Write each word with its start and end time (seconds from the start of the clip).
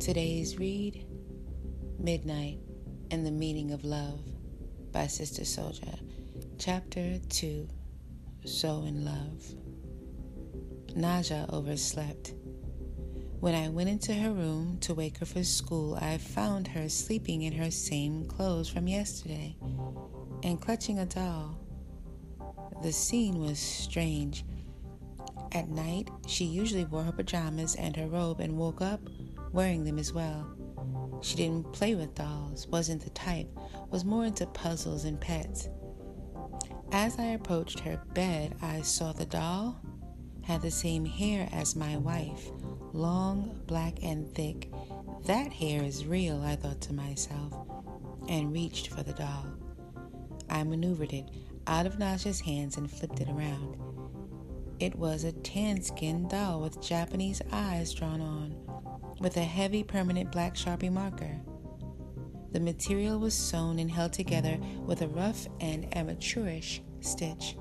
Today's 0.00 0.56
read 0.56 1.04
Midnight 1.98 2.58
and 3.10 3.26
the 3.26 3.30
Meaning 3.30 3.70
of 3.70 3.84
Love 3.84 4.22
by 4.92 5.06
Sister 5.06 5.42
Souljah, 5.42 6.00
Chapter 6.58 7.18
2 7.28 7.68
So 8.46 8.84
in 8.84 9.04
Love. 9.04 9.44
Naja 10.96 11.52
overslept. 11.52 12.32
When 13.40 13.54
I 13.54 13.68
went 13.68 13.90
into 13.90 14.14
her 14.14 14.30
room 14.30 14.78
to 14.80 14.94
wake 14.94 15.18
her 15.18 15.26
for 15.26 15.44
school, 15.44 15.98
I 16.00 16.16
found 16.16 16.68
her 16.68 16.88
sleeping 16.88 17.42
in 17.42 17.52
her 17.52 17.70
same 17.70 18.24
clothes 18.24 18.70
from 18.70 18.88
yesterday 18.88 19.54
and 20.42 20.58
clutching 20.58 20.98
a 20.98 21.04
doll. 21.04 21.60
The 22.82 22.92
scene 22.92 23.38
was 23.38 23.58
strange. 23.58 24.46
At 25.52 25.68
night, 25.68 26.08
she 26.26 26.46
usually 26.46 26.86
wore 26.86 27.02
her 27.02 27.12
pajamas 27.12 27.74
and 27.74 27.94
her 27.96 28.06
robe 28.06 28.40
and 28.40 28.56
woke 28.56 28.80
up 28.80 29.00
wearing 29.52 29.84
them 29.84 29.98
as 29.98 30.12
well. 30.12 30.46
She 31.22 31.36
didn't 31.36 31.72
play 31.72 31.94
with 31.94 32.14
dolls, 32.14 32.66
wasn't 32.68 33.02
the 33.02 33.10
type, 33.10 33.48
was 33.90 34.04
more 34.04 34.24
into 34.24 34.46
puzzles 34.46 35.04
and 35.04 35.20
pets. 35.20 35.68
As 36.92 37.18
I 37.18 37.26
approached 37.26 37.80
her 37.80 38.02
bed, 38.14 38.56
I 38.62 38.82
saw 38.82 39.12
the 39.12 39.26
doll 39.26 39.80
had 40.42 40.62
the 40.62 40.70
same 40.70 41.04
hair 41.04 41.48
as 41.52 41.76
my 41.76 41.96
wife, 41.96 42.50
long, 42.92 43.60
black, 43.66 44.02
and 44.02 44.32
thick. 44.34 44.68
That 45.26 45.52
hair 45.52 45.82
is 45.84 46.06
real, 46.06 46.42
I 46.42 46.56
thought 46.56 46.80
to 46.82 46.92
myself, 46.92 47.54
and 48.28 48.52
reached 48.52 48.88
for 48.88 49.02
the 49.02 49.12
doll. 49.12 49.46
I 50.48 50.64
maneuvered 50.64 51.12
it 51.12 51.30
out 51.66 51.86
of 51.86 51.98
Naja's 51.98 52.40
hands 52.40 52.76
and 52.76 52.90
flipped 52.90 53.20
it 53.20 53.28
around. 53.28 53.76
It 54.80 54.96
was 54.96 55.24
a 55.24 55.32
tan 55.32 55.82
skinned 55.82 56.30
doll 56.30 56.62
with 56.62 56.80
Japanese 56.80 57.42
eyes 57.52 57.92
drawn 57.92 58.22
on, 58.22 58.56
with 59.20 59.36
a 59.36 59.42
heavy 59.42 59.84
permanent 59.84 60.32
black 60.32 60.54
Sharpie 60.54 60.90
marker. 60.90 61.38
The 62.52 62.60
material 62.60 63.18
was 63.18 63.34
sewn 63.34 63.78
and 63.78 63.90
held 63.90 64.14
together 64.14 64.58
with 64.86 65.02
a 65.02 65.08
rough 65.08 65.46
and 65.60 65.94
amateurish 65.94 66.80
stitch. 67.02 67.56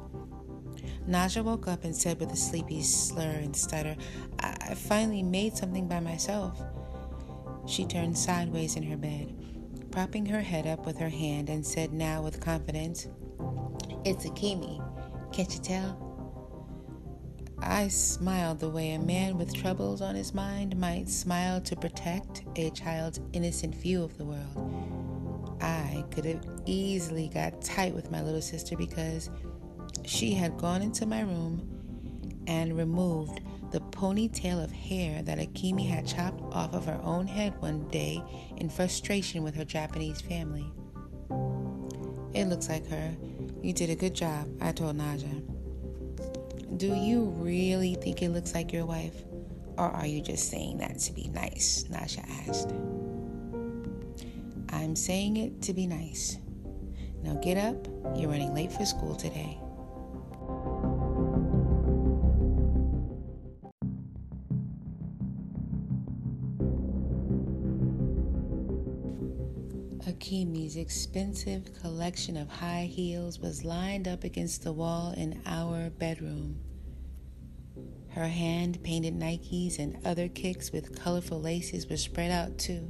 Naja 1.09 1.43
woke 1.43 1.67
up 1.67 1.83
and 1.83 1.93
said 1.93 2.21
with 2.21 2.31
a 2.31 2.37
sleepy 2.37 2.81
slur 2.81 3.21
and 3.41 3.53
stutter, 3.53 3.97
I 4.39 4.73
finally 4.73 5.21
made 5.21 5.57
something 5.57 5.89
by 5.89 5.99
myself. 5.99 6.63
She 7.67 7.85
turned 7.85 8.17
sideways 8.17 8.77
in 8.77 8.83
her 8.83 8.97
bed, 8.97 9.35
propping 9.91 10.25
her 10.27 10.41
head 10.41 10.65
up 10.65 10.85
with 10.85 10.97
her 10.99 11.09
hand, 11.09 11.49
and 11.49 11.65
said 11.65 11.91
now 11.91 12.21
with 12.21 12.39
confidence, 12.39 13.07
It's 14.05 14.25
Akemi. 14.25 14.81
Can't 15.33 15.53
you 15.53 15.59
tell? 15.59 16.08
I 17.61 17.87
smiled 17.89 18.59
the 18.59 18.69
way 18.69 18.93
a 18.93 18.99
man 18.99 19.37
with 19.37 19.53
troubles 19.53 20.01
on 20.01 20.15
his 20.15 20.33
mind 20.33 20.77
might 20.77 21.09
smile 21.09 21.59
to 21.61 21.75
protect 21.75 22.43
a 22.55 22.69
child's 22.71 23.19
innocent 23.33 23.75
view 23.75 24.03
of 24.03 24.17
the 24.17 24.25
world. 24.25 25.57
I 25.61 26.05
could 26.11 26.25
have 26.25 26.45
easily 26.65 27.27
got 27.27 27.61
tight 27.61 27.93
with 27.93 28.11
my 28.11 28.21
little 28.21 28.41
sister 28.41 28.77
because 28.77 29.29
she 30.05 30.33
had 30.33 30.57
gone 30.57 30.81
into 30.81 31.05
my 31.05 31.21
room 31.21 32.43
and 32.47 32.77
removed 32.77 33.41
the 33.71 33.81
ponytail 33.81 34.63
of 34.63 34.71
hair 34.71 35.21
that 35.21 35.37
Akemi 35.37 35.87
had 35.87 36.07
chopped 36.07 36.41
off 36.53 36.73
of 36.73 36.85
her 36.85 36.99
own 37.03 37.27
head 37.27 37.53
one 37.61 37.87
day 37.89 38.23
in 38.57 38.69
frustration 38.69 39.43
with 39.43 39.55
her 39.55 39.65
Japanese 39.65 40.21
family. 40.21 40.65
It 42.33 42.45
looks 42.45 42.69
like 42.69 42.87
her. 42.87 43.15
You 43.61 43.73
did 43.73 43.89
a 43.89 43.95
good 43.95 44.15
job, 44.15 44.47
I 44.61 44.71
told 44.71 44.97
Naja. 44.97 45.58
Do 46.79 46.95
you 46.95 47.25
really 47.35 47.95
think 47.95 48.21
it 48.21 48.29
looks 48.29 48.53
like 48.53 48.71
your 48.71 48.85
wife? 48.85 49.25
Or 49.77 49.89
are 49.89 50.05
you 50.05 50.21
just 50.21 50.49
saying 50.49 50.77
that 50.77 50.97
to 50.99 51.11
be 51.11 51.27
nice? 51.27 51.83
Naja 51.91 52.23
asked. 52.47 52.71
I'm 54.69 54.95
saying 54.95 55.35
it 55.35 55.61
to 55.63 55.73
be 55.73 55.87
nice. 55.87 56.37
Now 57.21 57.33
get 57.33 57.57
up. 57.57 57.85
You're 58.15 58.29
running 58.29 58.53
late 58.53 58.71
for 58.71 58.85
school 58.85 59.13
today. 59.13 59.59
Akemi's 70.07 70.77
expensive 70.77 71.73
collection 71.81 72.37
of 72.37 72.47
high 72.47 72.89
heels 72.89 73.37
was 73.37 73.65
lined 73.65 74.07
up 74.07 74.23
against 74.23 74.63
the 74.63 74.71
wall 74.71 75.11
in 75.17 75.41
our 75.45 75.89
bedroom. 75.89 76.61
Her 78.11 78.27
hand 78.27 78.83
painted 78.83 79.17
Nikes 79.17 79.79
and 79.79 79.97
other 80.05 80.27
kicks 80.27 80.71
with 80.71 80.99
colorful 80.99 81.39
laces 81.39 81.87
were 81.87 81.97
spread 81.97 82.31
out 82.31 82.57
too. 82.57 82.89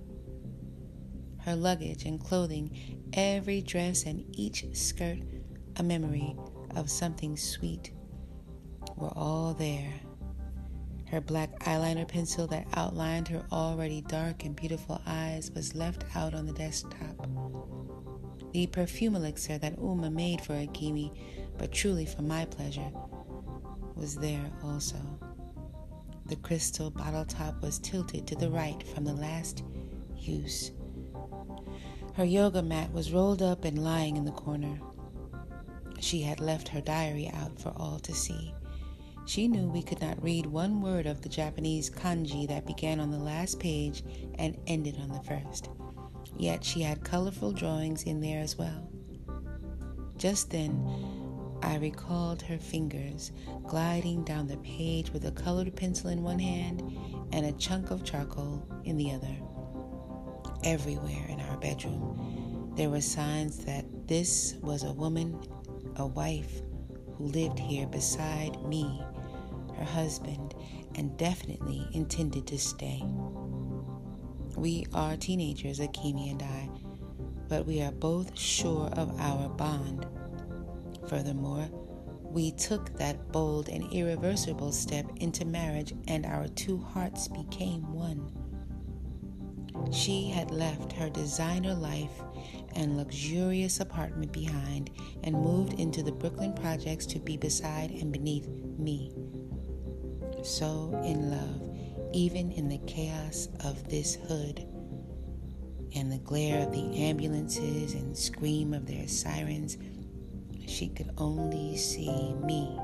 Her 1.40 1.56
luggage 1.56 2.06
and 2.06 2.20
clothing, 2.20 3.06
every 3.14 3.62
dress 3.62 4.04
and 4.04 4.26
each 4.36 4.66
skirt, 4.74 5.20
a 5.78 5.84
memory 5.84 6.36
of 6.76 6.90
something 6.90 7.36
sweet, 7.38 7.92
were 8.96 9.14
all 9.16 9.54
there. 9.54 9.94
Her 11.08 11.22
black 11.22 11.60
eyeliner 11.62 12.08
pencil 12.08 12.46
that 12.48 12.68
outlined 12.76 13.28
her 13.30 13.44
already 13.52 14.02
dark 14.02 14.46
and 14.46 14.56
beautiful 14.56 15.02
eyes 15.08 15.50
was 15.52 15.76
left 15.76 16.04
out 16.16 16.36
on 16.36 16.46
the 16.46 16.54
desktop. 16.54 17.28
The 18.54 18.68
perfume 18.68 19.16
elixir 19.16 19.58
that 19.58 19.78
Umma 19.78 20.12
made 20.12 20.42
for 20.42 20.54
Akemi, 20.54 21.12
but 21.58 21.72
truly 21.72 22.06
for 22.06 22.22
my 22.22 22.46
pleasure, 22.46 22.92
was 24.00 24.16
there 24.16 24.50
also. 24.64 24.98
The 26.28 26.38
crystal 26.38 26.90
bottle 26.90 27.26
top 27.26 27.62
was 27.62 27.80
tilted 27.80 28.26
to 28.28 28.36
the 28.36 28.50
right 28.50 28.82
from 28.88 29.04
the 29.04 29.14
last 29.14 29.64
use. 30.16 30.72
Her 32.14 32.24
yoga 32.24 32.62
mat 32.62 32.94
was 32.94 33.12
rolled 33.12 33.42
up 33.42 33.66
and 33.66 33.84
lying 33.84 34.16
in 34.16 34.26
the 34.26 34.32
corner. 34.32 34.80
She 36.00 36.22
had 36.22 36.40
left 36.40 36.70
her 36.70 36.82
diary 36.82 37.30
out 37.34 37.60
for 37.60 37.74
all 37.76 38.00
to 38.00 38.14
see. 38.14 38.54
She 39.26 39.48
knew 39.48 39.68
we 39.68 39.84
could 39.84 40.02
not 40.02 40.24
read 40.24 40.46
one 40.46 40.82
word 40.82 41.06
of 41.06 41.22
the 41.22 41.30
Japanese 41.30 41.90
kanji 41.90 42.48
that 42.48 42.66
began 42.66 43.00
on 43.00 43.12
the 43.12 43.18
last 43.18 43.60
page 43.60 44.04
and 44.40 44.58
ended 44.66 44.98
on 45.00 45.10
the 45.10 45.22
first. 45.22 45.70
Yet 46.38 46.64
she 46.64 46.82
had 46.82 47.04
colorful 47.04 47.52
drawings 47.52 48.04
in 48.04 48.22
there 48.22 48.40
as 48.40 48.58
well. 48.58 48.90
Just 50.18 50.50
then, 50.52 51.19
I 51.62 51.76
recalled 51.78 52.42
her 52.44 52.58
fingers 52.58 53.32
gliding 53.68 54.24
down 54.24 54.48
the 54.48 54.58
page 54.58 55.12
with 55.12 55.26
a 55.26 55.32
colored 55.32 55.76
pencil 55.76 56.10
in 56.10 56.24
one 56.24 56.40
hand 56.40 56.82
and 57.32 57.46
a 57.46 57.52
chunk 57.54 57.92
of 57.92 58.04
charcoal 58.04 58.66
in 58.86 58.98
the 58.98 59.12
other. 59.12 59.36
Everywhere 60.64 61.26
in 61.28 61.40
our 61.40 61.58
bedroom, 61.58 62.74
there 62.76 62.90
were 62.90 63.02
signs 63.02 63.66
that 63.66 63.86
this 64.08 64.56
was 64.62 64.84
a 64.84 64.94
woman, 64.94 65.40
a 65.98 66.06
wife, 66.06 66.62
who 67.16 67.26
lived 67.26 67.60
here 67.60 67.88
beside 67.88 68.62
me 68.64 69.04
her 69.80 69.86
husband, 69.86 70.56
and 70.96 71.18
definitely 71.18 71.88
intended 71.94 72.46
to 72.48 72.58
stay. 72.58 73.02
We 74.56 74.86
are 74.94 75.16
teenagers, 75.16 75.80
Akemi 75.80 76.32
and 76.32 76.42
I, 76.44 76.70
but 77.48 77.66
we 77.66 77.82
are 77.82 77.92
both 77.92 78.38
sure 78.38 78.88
of 78.94 79.18
our 79.20 79.48
bond. 79.50 80.06
Furthermore, 81.10 81.68
we 82.24 82.52
took 82.52 82.96
that 82.98 83.32
bold 83.32 83.68
and 83.68 83.92
irreversible 83.92 84.72
step 84.72 85.06
into 85.18 85.44
marriage, 85.44 85.94
and 86.08 86.26
our 86.26 86.48
two 86.50 86.78
hearts 86.78 87.28
became 87.28 87.92
one. 87.94 88.32
She 89.92 90.30
had 90.30 90.52
left 90.52 90.94
her 90.94 91.10
designer 91.10 91.74
life 91.74 92.22
and 92.76 92.96
luxurious 92.96 93.80
apartment 93.80 94.32
behind 94.32 94.92
and 95.24 95.36
moved 95.36 95.74
into 95.74 96.04
the 96.04 96.12
Brooklyn 96.12 96.54
projects 96.54 97.06
to 97.08 97.20
be 97.20 97.38
beside 97.38 97.92
and 97.92 98.12
beneath 98.12 98.48
me 98.78 99.12
so 100.44 101.00
in 101.04 101.30
love, 101.30 101.70
even 102.14 102.52
in 102.52 102.70
the 102.70 102.80
chaos 102.80 103.50
of 103.64 103.90
this 103.90 104.16
hood 104.16 104.66
and 105.96 106.12
the 106.12 106.20
glare 106.20 106.66
of 106.66 106.72
the 106.72 107.04
ambulances 107.04 107.94
and 107.94 108.16
scream 108.16 108.74
of 108.74 108.86
their 108.86 109.08
sirens, 109.08 109.78
she 110.70 110.88
could 110.90 111.12
only 111.18 111.76
see 111.76 112.34
me. 112.46 112.78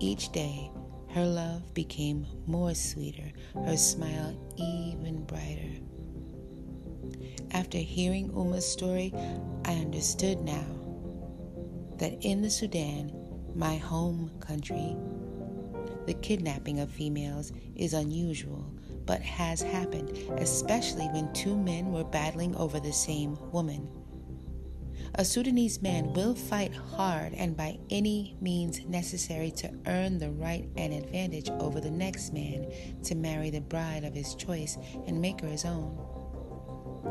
Each 0.00 0.30
day, 0.32 0.70
her 1.10 1.24
love 1.24 1.72
became 1.72 2.26
more 2.46 2.74
sweeter, 2.74 3.32
her 3.64 3.76
smile 3.76 4.36
even 4.56 5.24
brighter. 5.24 5.80
After 7.52 7.78
hearing 7.78 8.30
Umma's 8.36 8.70
story, 8.70 9.14
I 9.64 9.74
understood 9.74 10.42
now 10.42 10.66
that 11.96 12.24
in 12.24 12.42
the 12.42 12.50
Sudan, 12.50 13.12
my 13.54 13.76
home 13.76 14.30
country, 14.40 14.96
the 16.06 16.14
kidnapping 16.14 16.80
of 16.80 16.90
females 16.90 17.52
is 17.74 17.94
unusual, 17.94 18.64
but 19.06 19.22
has 19.22 19.62
happened, 19.62 20.10
especially 20.38 21.06
when 21.06 21.32
two 21.32 21.56
men 21.56 21.92
were 21.92 22.04
battling 22.04 22.54
over 22.56 22.78
the 22.78 22.92
same 22.92 23.38
woman. 23.52 23.88
A 25.14 25.24
Sudanese 25.24 25.80
man 25.82 26.12
will 26.12 26.34
fight 26.34 26.74
hard 26.74 27.32
and 27.34 27.56
by 27.56 27.78
any 27.90 28.36
means 28.40 28.84
necessary 28.86 29.50
to 29.52 29.72
earn 29.86 30.18
the 30.18 30.30
right 30.30 30.68
and 30.76 30.92
advantage 30.92 31.50
over 31.58 31.80
the 31.80 31.90
next 31.90 32.32
man 32.32 32.70
to 33.04 33.14
marry 33.14 33.50
the 33.50 33.60
bride 33.60 34.04
of 34.04 34.14
his 34.14 34.34
choice 34.34 34.76
and 35.06 35.20
make 35.20 35.40
her 35.40 35.48
his 35.48 35.64
own. 35.64 35.98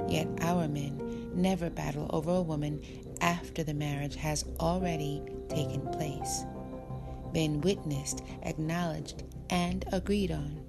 Yet 0.08 0.28
our 0.42 0.68
men 0.68 1.32
never 1.34 1.70
battle 1.70 2.08
over 2.12 2.32
a 2.32 2.42
woman 2.42 2.82
after 3.22 3.64
the 3.64 3.74
marriage 3.74 4.16
has 4.16 4.46
already 4.60 5.22
taken 5.50 5.82
place, 5.90 6.46
been 7.34 7.62
witnessed, 7.62 8.24
acknowledged, 8.44 9.24
and 9.50 9.84
agreed 9.92 10.32
on. 10.32 10.62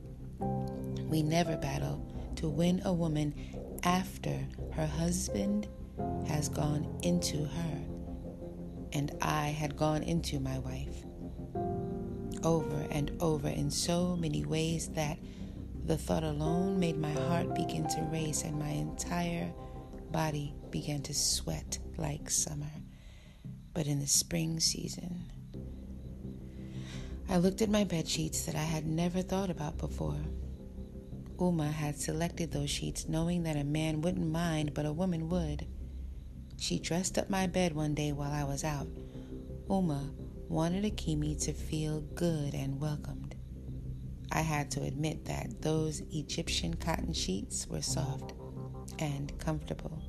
We 1.09 1.23
never 1.23 1.57
battle 1.57 2.05
to 2.37 2.49
win 2.49 2.83
a 2.85 2.93
woman 2.93 3.35
after 3.85 4.47
her 4.73 4.87
husband 4.87 5.69
has 6.27 6.49
gone 6.49 6.99
into 7.03 7.45
her 7.45 7.89
and 8.93 9.13
I 9.21 9.49
had 9.49 9.77
gone 9.77 10.03
into 10.03 10.41
my 10.41 10.59
wife. 10.59 11.05
Over 12.45 12.87
and 12.91 13.11
over 13.21 13.49
in 13.49 13.71
so 13.71 14.17
many 14.17 14.45
ways 14.45 14.89
that 14.91 15.19
the 15.85 15.97
thought 15.97 16.25
alone 16.25 16.79
made 16.79 16.99
my 16.99 17.13
heart 17.13 17.55
begin 17.55 17.87
to 17.89 18.09
race 18.13 18.43
and 18.43 18.59
my 18.59 18.69
entire 18.69 19.53
body 20.11 20.55
began 20.71 21.03
to 21.03 21.15
sweat 21.15 21.79
like 21.97 22.31
summer, 22.31 22.71
but 23.75 23.87
in 23.87 23.99
the 23.99 24.07
spring 24.07 24.61
season. 24.61 25.25
I 27.29 27.37
looked 27.37 27.61
at 27.61 27.69
my 27.69 27.85
bed 27.85 28.09
sheets 28.09 28.47
that 28.47 28.55
I 28.55 28.65
had 28.65 28.87
never 28.87 29.21
thought 29.23 29.51
about 29.51 29.77
before. 29.77 30.21
Umma 31.37 31.71
had 31.71 32.01
selected 32.01 32.51
those 32.51 32.71
sheets 32.71 33.09
knowing 33.09 33.43
that 33.43 33.57
a 33.57 33.65
man 33.65 34.01
wouldn't 34.01 34.31
mind, 34.31 34.75
but 34.75 34.87
a 34.87 34.93
woman 34.93 35.29
would. 35.29 35.67
She 36.59 36.81
dressed 36.81 37.17
up 37.19 37.31
my 37.31 37.47
bed 37.47 37.75
one 37.75 37.95
day 37.95 38.13
while 38.13 38.33
I 38.33 38.43
was 38.43 38.65
out. 38.65 38.89
Umma 39.69 40.11
wanted 40.49 40.85
Akemi 40.85 41.41
to 41.45 41.53
feel 41.53 42.01
good 42.01 42.53
and 42.53 42.81
welcomed. 42.81 43.37
I 44.33 44.41
had 44.41 44.71
to 44.73 44.83
admit 44.83 45.25
that 45.27 45.63
those 45.63 46.03
Egyptian 46.11 46.75
cotton 46.75 47.13
sheets 47.13 47.67
were 47.69 47.81
soft 47.81 48.33
and 48.99 49.39
comfortable. 49.39 50.03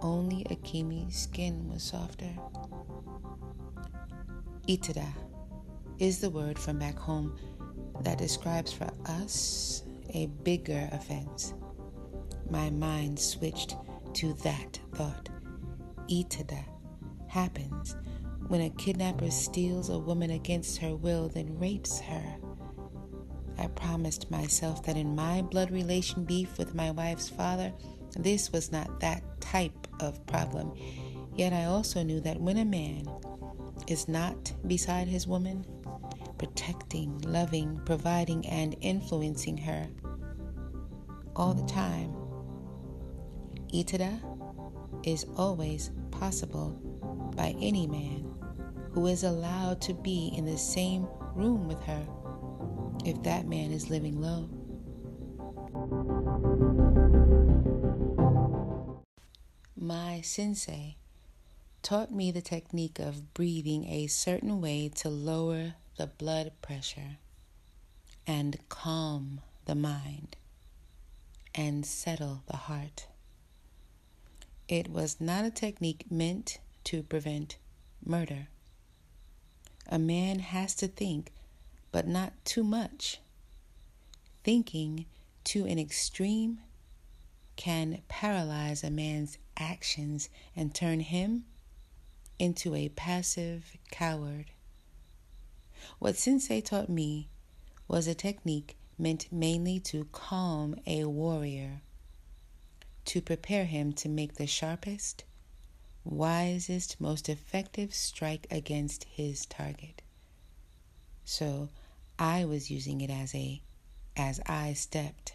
Only 0.00 0.44
Akemi's 0.44 1.16
skin 1.16 1.68
was 1.68 1.82
softer. 1.82 2.32
Itada 4.68 5.12
is 5.98 6.20
the 6.20 6.30
word 6.30 6.58
from 6.58 6.78
back 6.78 6.96
home 6.96 7.36
that 8.02 8.18
describes 8.18 8.72
for 8.72 8.88
us 9.06 9.82
a 10.14 10.26
bigger 10.44 10.88
offense. 10.92 11.54
My 12.48 12.70
mind 12.70 13.18
switched 13.18 13.74
to 14.14 14.32
that 14.44 14.78
thought. 14.94 15.28
Itada 16.10 16.64
happens 17.28 17.96
when 18.48 18.62
a 18.62 18.70
kidnapper 18.70 19.30
steals 19.30 19.90
a 19.90 19.98
woman 19.98 20.30
against 20.30 20.78
her 20.78 20.96
will, 20.96 21.28
then 21.28 21.58
rapes 21.58 22.00
her. 22.00 22.36
I 23.56 23.68
promised 23.68 24.30
myself 24.30 24.82
that 24.84 24.96
in 24.96 25.14
my 25.14 25.42
blood 25.42 25.70
relation 25.70 26.24
beef 26.24 26.58
with 26.58 26.74
my 26.74 26.90
wife's 26.90 27.28
father, 27.28 27.72
this 28.16 28.50
was 28.50 28.72
not 28.72 28.98
that 29.00 29.22
type 29.40 29.86
of 30.00 30.26
problem. 30.26 30.74
Yet 31.36 31.52
I 31.52 31.66
also 31.66 32.02
knew 32.02 32.20
that 32.20 32.40
when 32.40 32.56
a 32.56 32.64
man 32.64 33.08
is 33.86 34.08
not 34.08 34.52
beside 34.66 35.06
his 35.06 35.28
woman, 35.28 35.64
protecting, 36.38 37.18
loving, 37.20 37.80
providing, 37.84 38.46
and 38.46 38.74
influencing 38.80 39.58
her 39.58 39.86
all 41.36 41.54
the 41.54 41.66
time. 41.66 42.12
Itada 43.72 44.18
is 45.04 45.24
always 45.36 45.90
possible 46.20 46.78
by 47.34 47.56
any 47.60 47.86
man 47.86 48.30
who 48.92 49.06
is 49.06 49.24
allowed 49.24 49.80
to 49.80 49.94
be 49.94 50.32
in 50.36 50.44
the 50.44 50.58
same 50.58 51.08
room 51.34 51.66
with 51.66 51.82
her 51.82 52.06
if 53.06 53.22
that 53.22 53.46
man 53.46 53.72
is 53.72 53.88
living 53.88 54.20
low. 54.20 54.50
My 59.74 60.20
sensei 60.20 60.96
taught 61.82 62.12
me 62.12 62.30
the 62.30 62.42
technique 62.42 62.98
of 62.98 63.32
breathing 63.32 63.86
a 63.86 64.06
certain 64.06 64.60
way 64.60 64.90
to 64.96 65.08
lower 65.08 65.74
the 65.96 66.06
blood 66.06 66.52
pressure 66.60 67.16
and 68.26 68.58
calm 68.68 69.40
the 69.64 69.74
mind 69.74 70.36
and 71.54 71.86
settle 71.86 72.42
the 72.46 72.56
heart. 72.56 73.06
It 74.70 74.88
was 74.88 75.20
not 75.20 75.44
a 75.44 75.50
technique 75.50 76.04
meant 76.12 76.58
to 76.84 77.02
prevent 77.02 77.56
murder. 78.04 78.46
A 79.88 79.98
man 79.98 80.38
has 80.38 80.76
to 80.76 80.86
think, 80.86 81.32
but 81.90 82.06
not 82.06 82.34
too 82.44 82.62
much. 82.62 83.18
Thinking 84.44 85.06
to 85.42 85.66
an 85.66 85.80
extreme 85.80 86.60
can 87.56 88.02
paralyze 88.06 88.84
a 88.84 88.90
man's 88.90 89.38
actions 89.56 90.28
and 90.54 90.72
turn 90.72 91.00
him 91.00 91.46
into 92.38 92.76
a 92.76 92.90
passive 92.90 93.76
coward. 93.90 94.52
What 95.98 96.14
Sensei 96.14 96.60
taught 96.60 96.88
me 96.88 97.26
was 97.88 98.06
a 98.06 98.14
technique 98.14 98.76
meant 98.96 99.32
mainly 99.32 99.80
to 99.80 100.04
calm 100.12 100.76
a 100.86 101.06
warrior, 101.06 101.82
to 103.10 103.20
prepare 103.20 103.64
him 103.64 103.92
to 103.92 104.08
make 104.08 104.34
the 104.34 104.46
sharpest, 104.46 105.24
wisest, 106.04 107.00
most 107.00 107.28
effective 107.28 107.92
strike 107.92 108.46
against 108.52 109.02
his 109.02 109.46
target. 109.46 110.00
So 111.24 111.70
I 112.20 112.44
was 112.44 112.70
using 112.70 113.00
it 113.00 113.10
as 113.10 113.34
a 113.34 113.62
as 114.16 114.38
I 114.46 114.74
stepped 114.74 115.34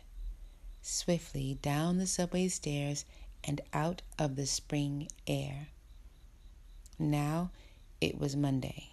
swiftly 0.82 1.58
down 1.62 1.98
the 1.98 2.08
subway 2.08 2.48
stairs 2.48 3.04
and 3.44 3.60
out 3.74 4.02
of 4.18 4.38
the 4.38 4.46
spring 4.46 5.10
air. 5.28 5.68
Now 6.98 7.52
it 8.00 8.18
was 8.18 8.38
Monday. 8.38 8.92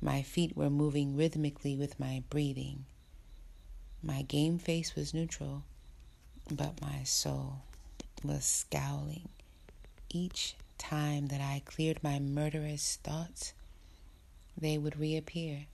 My 0.00 0.22
feet 0.22 0.56
were 0.56 0.70
moving 0.70 1.18
rhythmically 1.18 1.76
with 1.76 2.00
my 2.00 2.22
breathing. 2.30 2.86
My 4.02 4.22
game 4.22 4.56
face 4.58 4.94
was 4.94 5.12
neutral, 5.12 5.64
but 6.50 6.80
my 6.80 7.02
soul 7.04 7.64
was 8.24 8.44
scowling. 8.44 9.28
Each 10.08 10.54
time 10.78 11.28
that 11.28 11.40
I 11.40 11.62
cleared 11.64 12.02
my 12.02 12.18
murderous 12.18 12.98
thoughts, 13.02 13.52
they 14.56 14.78
would 14.78 14.98
reappear. 14.98 15.66